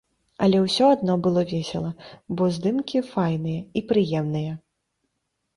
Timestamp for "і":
3.79-3.85